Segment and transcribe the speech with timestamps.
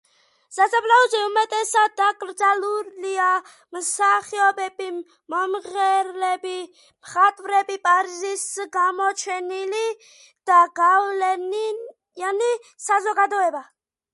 [0.55, 3.27] სასაფლაოზე უმეტესად დაკრძალულია
[3.77, 4.87] მსახიობები,
[5.35, 6.55] მომღერლები,
[6.87, 8.47] მხატვრები, პარიზის
[8.79, 9.85] გამოჩენილი
[10.53, 12.51] და გავლენიანი
[12.89, 13.63] საზოგადოება.